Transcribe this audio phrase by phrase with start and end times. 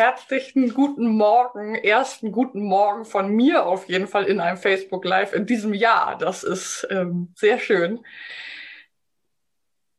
[0.00, 5.34] Herzlichen guten Morgen, ersten guten Morgen von mir auf jeden Fall in einem Facebook Live
[5.34, 6.16] in diesem Jahr.
[6.16, 8.00] Das ist ähm, sehr schön.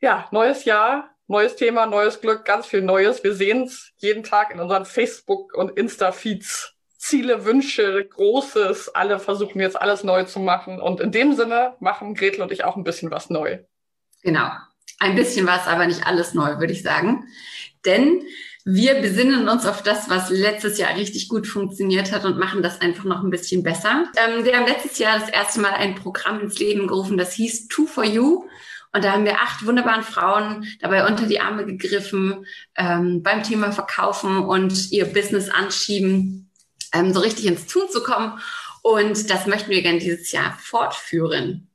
[0.00, 3.24] Ja, neues Jahr, neues Thema, neues Glück, ganz viel Neues.
[3.24, 6.74] Wir sehen es jeden Tag in unseren Facebook- und Insta-Feeds.
[6.96, 10.80] Ziele, Wünsche, Großes, alle versuchen jetzt alles neu zu machen.
[10.80, 13.58] Und in dem Sinne machen Gretel und ich auch ein bisschen was neu.
[14.22, 14.48] Genau.
[15.00, 17.26] Ein bisschen was, aber nicht alles neu, würde ich sagen.
[17.84, 18.22] Denn
[18.70, 22.82] wir besinnen uns auf das, was letztes Jahr richtig gut funktioniert hat und machen das
[22.82, 24.04] einfach noch ein bisschen besser.
[24.14, 27.68] Ähm, wir haben letztes Jahr das erste Mal ein Programm ins Leben gerufen, das hieß
[27.68, 28.44] Two for You.
[28.92, 32.44] Und da haben wir acht wunderbaren Frauen dabei unter die Arme gegriffen,
[32.76, 36.50] ähm, beim Thema Verkaufen und ihr Business anschieben,
[36.92, 38.38] ähm, so richtig ins Tun zu kommen.
[38.82, 41.67] Und das möchten wir gerne dieses Jahr fortführen.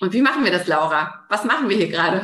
[0.00, 1.24] Und wie machen wir das, Laura?
[1.28, 2.22] Was machen wir hier gerade?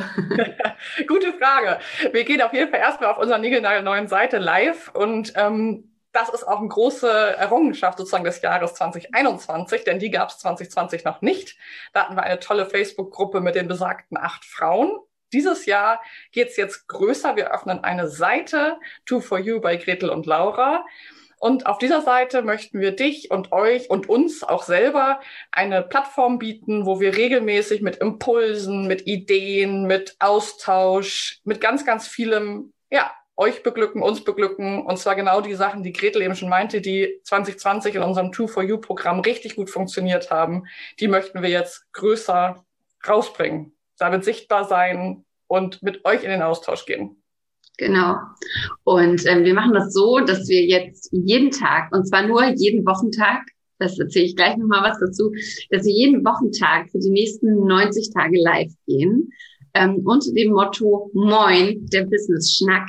[1.07, 1.79] Gute Frage.
[2.11, 3.39] Wir gehen auf jeden Fall erstmal auf unserer
[3.81, 9.83] neuen Seite live und ähm, das ist auch eine große Errungenschaft sozusagen des Jahres 2021,
[9.83, 11.57] denn die gab es 2020 noch nicht.
[11.91, 14.97] Da hatten wir eine tolle Facebook-Gruppe mit den besagten acht Frauen.
[15.33, 17.35] Dieses Jahr geht's jetzt größer.
[17.35, 20.85] Wir öffnen eine Seite, Two for You bei Gretel und Laura.
[21.45, 25.19] Und auf dieser Seite möchten wir dich und euch und uns auch selber
[25.51, 32.07] eine Plattform bieten, wo wir regelmäßig mit Impulsen, mit Ideen, mit Austausch, mit ganz, ganz
[32.07, 34.83] vielem, ja, euch beglücken, uns beglücken.
[34.87, 38.47] Und zwar genau die Sachen, die Gretel eben schon meinte, die 2020 in unserem Two
[38.47, 40.63] for You Programm richtig gut funktioniert haben.
[40.99, 42.65] Die möchten wir jetzt größer
[43.07, 47.21] rausbringen, damit sichtbar sein und mit euch in den Austausch gehen.
[47.77, 48.15] Genau.
[48.83, 52.85] Und ähm, wir machen das so, dass wir jetzt jeden Tag, und zwar nur jeden
[52.85, 53.41] Wochentag,
[53.79, 55.31] das erzähle ich gleich nochmal was dazu,
[55.69, 59.31] dass wir jeden Wochentag für die nächsten 90 Tage live gehen,
[59.73, 62.87] ähm, unter dem Motto Moin, der Business Schnack.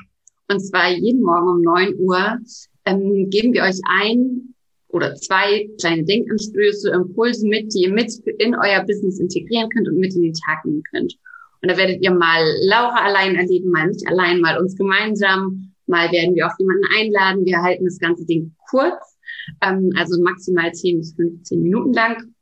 [0.48, 2.38] Und zwar jeden Morgen um 9 Uhr
[2.84, 4.54] ähm, geben wir euch ein
[4.88, 9.98] oder zwei kleine Denkanstöße, Impulse mit, die ihr mit in euer Business integrieren könnt und
[9.98, 11.16] mit in den Tag nehmen könnt.
[11.62, 15.72] Und da werdet ihr mal Laura allein erleben, mal nicht allein, mal uns gemeinsam.
[15.86, 17.44] Mal werden wir auch jemanden einladen.
[17.44, 19.18] Wir halten das ganze Ding kurz,
[19.62, 22.34] ähm, also maximal 10 bis 15 Minuten lang.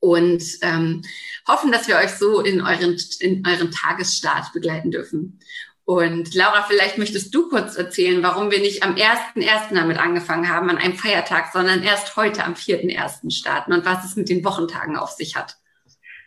[0.00, 1.02] Und ähm,
[1.48, 5.38] hoffen, dass wir euch so in euren, in euren Tagesstart begleiten dürfen.
[5.86, 9.74] Und Laura, vielleicht möchtest du kurz erzählen, warum wir nicht am 1.1.
[9.74, 13.30] damit angefangen haben, an einem Feiertag, sondern erst heute am 4.1.
[13.30, 15.56] starten und was es mit den Wochentagen auf sich hat.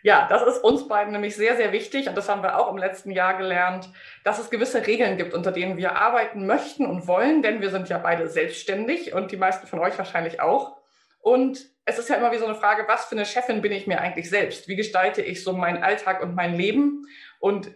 [0.02, 2.78] Ja, das ist uns beiden nämlich sehr, sehr wichtig und das haben wir auch im
[2.78, 3.88] letzten Jahr gelernt,
[4.24, 7.88] dass es gewisse Regeln gibt, unter denen wir arbeiten möchten und wollen, denn wir sind
[7.88, 10.76] ja beide selbstständig und die meisten von euch wahrscheinlich auch.
[11.20, 13.86] Und es ist ja immer wie so eine Frage, was für eine Chefin bin ich
[13.86, 14.68] mir eigentlich selbst?
[14.68, 17.06] Wie gestalte ich so meinen Alltag und mein Leben?
[17.40, 17.70] Und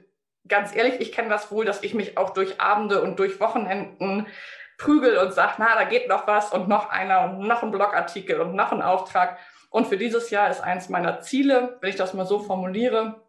[0.46, 4.26] ganz ehrlich, ich kenne das wohl, dass ich mich auch durch Abende und durch Wochenenden
[4.78, 8.40] prügel und sage, na, da geht noch was und noch einer und noch ein Blogartikel
[8.40, 9.38] und noch ein Auftrag.
[9.72, 13.22] Und für dieses Jahr ist eins meiner Ziele, wenn ich das mal so formuliere,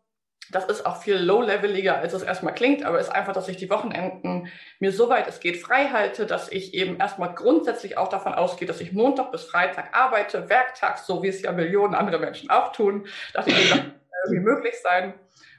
[0.52, 3.70] das ist auch viel low-leveliger, als es erstmal klingt, aber ist einfach, dass ich die
[3.70, 8.68] Wochenenden mir soweit es geht frei halte, dass ich eben erstmal grundsätzlich auch davon ausgehe,
[8.68, 12.74] dass ich Montag bis Freitag arbeite, werktags, so wie es ja Millionen andere Menschen auch
[12.74, 13.08] tun.
[13.34, 13.80] Dachte ich, das
[14.26, 15.14] irgendwie möglich sein.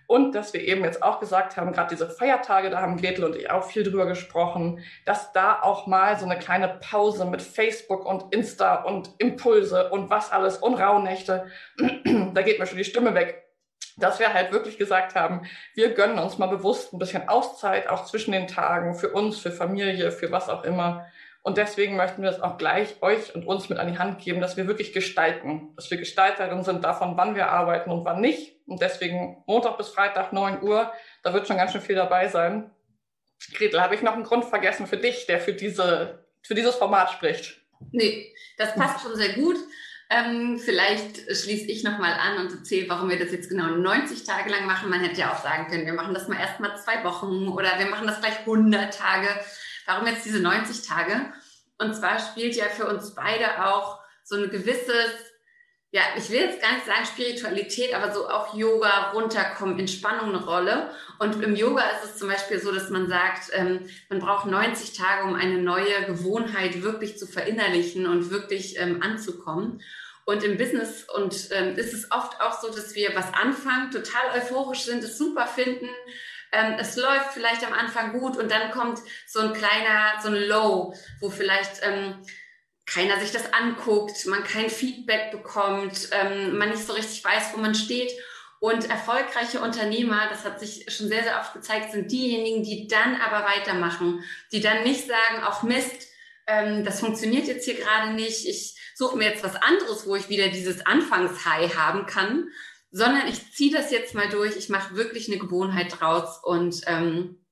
[0.07, 3.37] Und dass wir eben jetzt auch gesagt haben, gerade diese Feiertage, da haben Gretel und
[3.37, 8.05] ich auch viel drüber gesprochen, dass da auch mal so eine kleine Pause mit Facebook
[8.07, 11.47] und Insta und Impulse und was alles und Rauhnächte,
[12.35, 13.45] da geht mir schon die Stimme weg,
[13.97, 15.43] dass wir halt wirklich gesagt haben,
[15.75, 19.53] wir gönnen uns mal bewusst ein bisschen Auszeit, auch zwischen den Tagen, für uns, für
[19.53, 21.07] Familie, für was auch immer.
[21.45, 24.41] Und deswegen möchten wir das auch gleich euch und uns mit an die Hand geben,
[24.41, 28.57] dass wir wirklich gestalten, dass wir Gestalterinnen sind davon, wann wir arbeiten und wann nicht.
[28.67, 30.91] Und deswegen Montag bis Freitag 9 Uhr,
[31.23, 32.71] da wird schon ganz schön viel dabei sein.
[33.53, 37.11] Gretel, habe ich noch einen Grund vergessen für dich, der für diese, für dieses Format
[37.11, 37.61] spricht?
[37.93, 39.59] Nee, das passt schon sehr gut.
[40.09, 44.49] Ähm, vielleicht schließe ich nochmal an und erzähle, warum wir das jetzt genau 90 Tage
[44.49, 44.89] lang machen.
[44.89, 47.79] Man hätte ja auch sagen können, wir machen das mal erst mal zwei Wochen oder
[47.79, 49.29] wir machen das gleich 100 Tage.
[49.87, 51.33] Warum jetzt diese 90 Tage?
[51.79, 55.11] Und zwar spielt ja für uns beide auch so ein gewisses,
[55.91, 60.45] ja, ich will jetzt gar nicht sagen Spiritualität, aber so auch Yoga, runterkommen, Entspannung eine
[60.45, 60.91] Rolle.
[61.19, 64.97] Und im Yoga ist es zum Beispiel so, dass man sagt, ähm, man braucht 90
[64.97, 69.83] Tage, um eine neue Gewohnheit wirklich zu verinnerlichen und wirklich ähm, anzukommen.
[70.27, 74.39] Und im Business und ähm, ist es oft auch so, dass wir was anfangen, total
[74.39, 75.89] euphorisch sind, es super finden.
[76.55, 80.35] Ähm, es läuft vielleicht am Anfang gut und dann kommt so ein kleiner, so ein
[80.49, 82.23] Low, wo vielleicht ähm,
[82.87, 87.61] keiner sich das anguckt, man kein Feedback bekommt, ähm, man nicht so richtig weiß, wo
[87.61, 88.13] man steht.
[88.61, 93.21] Und erfolgreiche Unternehmer, das hat sich schon sehr, sehr oft gezeigt, sind diejenigen, die dann
[93.21, 96.09] aber weitermachen, die dann nicht sagen, auch Mist,
[96.47, 100.29] ähm, das funktioniert jetzt hier gerade nicht, ich suche mir jetzt was anderes, wo ich
[100.29, 102.49] wieder dieses Anfangshigh haben kann,
[102.97, 107.45] sondern ich ziehe das jetzt mal durch, ich mache wirklich eine Gewohnheit draus und ähm,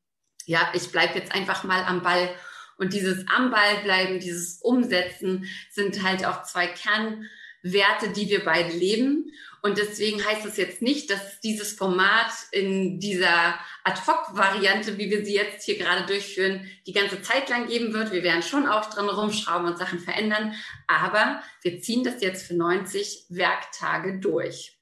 [0.46, 2.32] ja, ich bleibe jetzt einfach mal am Ball.
[2.78, 8.72] Und dieses am Ball bleiben, dieses Umsetzen sind halt auch zwei Kernwerte, die wir beide
[8.72, 9.32] leben.
[9.62, 15.34] Und deswegen heißt es jetzt nicht, dass dieses Format in dieser Ad-Hoc-Variante, wie wir sie
[15.34, 18.12] jetzt hier gerade durchführen, die ganze Zeit lang geben wird.
[18.12, 20.54] Wir werden schon auch drin rumschrauben und Sachen verändern.
[20.86, 24.78] Aber wir ziehen das jetzt für 90 Werktage durch.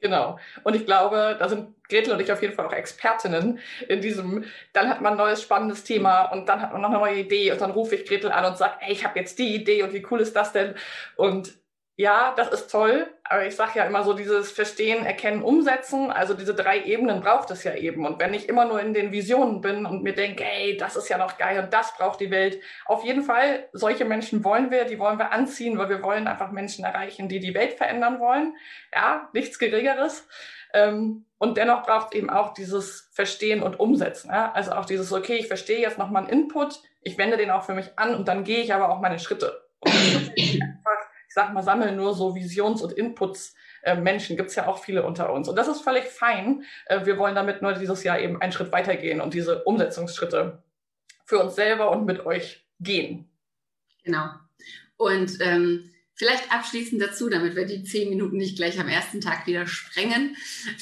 [0.00, 0.38] Genau.
[0.62, 3.58] Und ich glaube, da sind Gretel und ich auf jeden Fall auch Expertinnen
[3.88, 6.98] in diesem, dann hat man ein neues spannendes Thema und dann hat man noch eine
[6.98, 9.54] neue Idee und dann rufe ich Gretel an und sage, ey, ich habe jetzt die
[9.56, 10.74] Idee und wie cool ist das denn?
[11.16, 11.58] Und
[12.00, 16.32] ja, das ist toll, aber ich sage ja immer so dieses Verstehen, Erkennen, Umsetzen, also
[16.32, 18.06] diese drei Ebenen braucht es ja eben.
[18.06, 21.08] Und wenn ich immer nur in den Visionen bin und mir denke, ey, das ist
[21.08, 24.84] ja noch geil und das braucht die Welt, auf jeden Fall, solche Menschen wollen wir,
[24.84, 28.54] die wollen wir anziehen, weil wir wollen einfach Menschen erreichen, die die Welt verändern wollen.
[28.94, 30.28] Ja, nichts Geringeres.
[30.72, 34.30] Ähm, und dennoch braucht es eben auch dieses Verstehen und Umsetzen.
[34.30, 37.74] Also auch dieses, okay, ich verstehe jetzt nochmal einen Input, ich wende den auch für
[37.74, 39.64] mich an und dann gehe ich aber auch meine Schritte.
[39.80, 40.32] Und
[41.38, 43.54] sag mal, sammeln nur so Visions- und Inputs
[43.84, 45.48] äh, Menschen, gibt's ja auch viele unter uns.
[45.48, 46.64] Und das ist völlig fein.
[46.86, 50.64] Äh, wir wollen damit nur dieses Jahr eben einen Schritt weitergehen und diese Umsetzungsschritte
[51.24, 53.30] für uns selber und mit euch gehen.
[54.02, 54.30] Genau.
[54.96, 59.46] Und ähm, vielleicht abschließend dazu, damit wir die zehn Minuten nicht gleich am ersten Tag
[59.46, 60.36] wieder sprengen.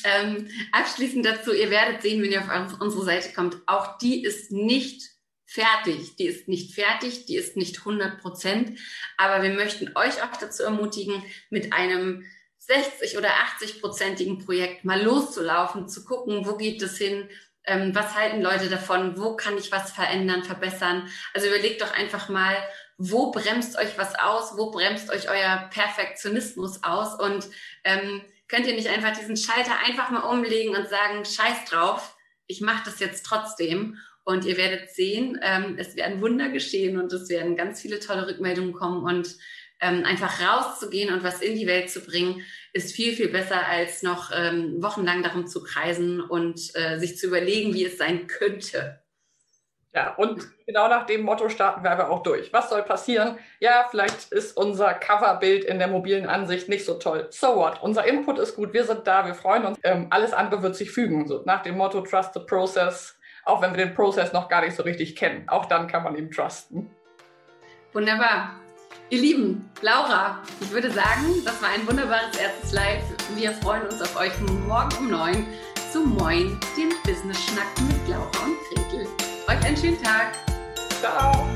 [0.04, 4.52] Ähm, abschließend dazu, ihr werdet sehen, wenn ihr auf unsere Seite kommt, auch die ist
[4.52, 5.15] nicht
[5.56, 6.16] fertig.
[6.16, 8.78] Die ist nicht fertig, die ist nicht 100 Prozent,
[9.16, 12.24] aber wir möchten euch auch dazu ermutigen, mit einem
[12.58, 17.28] 60 oder 80 prozentigen Projekt mal loszulaufen, zu gucken, wo geht es hin,
[17.64, 21.08] ähm, was halten Leute davon, wo kann ich was verändern, verbessern.
[21.32, 22.56] Also überlegt doch einfach mal,
[22.98, 27.18] wo bremst euch was aus, wo bremst euch euer Perfektionismus aus?
[27.18, 27.46] Und
[27.84, 32.15] ähm, könnt ihr nicht einfach diesen Schalter einfach mal umlegen und sagen, scheiß drauf,
[32.46, 37.12] ich mache das jetzt trotzdem und ihr werdet sehen, ähm, es werden Wunder geschehen und
[37.12, 39.04] es werden ganz viele tolle Rückmeldungen kommen.
[39.04, 39.37] Und
[39.81, 44.02] ähm, einfach rauszugehen und was in die Welt zu bringen, ist viel, viel besser, als
[44.02, 49.00] noch ähm, wochenlang darum zu kreisen und äh, sich zu überlegen, wie es sein könnte.
[49.96, 52.52] Ja, und genau nach dem Motto starten wir aber auch durch.
[52.52, 53.38] Was soll passieren?
[53.59, 57.26] Ja, vielleicht ist unser Coverbild in der mobilen Ansicht nicht so toll.
[57.30, 57.82] So what?
[57.82, 59.78] Unser Input ist gut, wir sind da, wir freuen uns.
[59.82, 61.26] Ähm, alles andere wird sich fügen.
[61.26, 63.16] So nach dem Motto Trust the Process
[63.47, 65.49] auch wenn wir den Prozess noch gar nicht so richtig kennen.
[65.49, 66.90] Auch dann kann man ihm trusten.
[67.92, 68.56] Wunderbar.
[69.09, 73.04] Ihr Lieben, Laura, ich würde sagen, das war ein wunderbares erstes Live.
[73.37, 74.32] Wir freuen uns auf euch
[74.66, 75.47] morgen um neun
[75.92, 79.25] zu Moin, dem Business-Schnack mit Laura und Gretel.
[79.48, 80.32] Euch einen schönen Tag.
[81.00, 81.46] Ciao.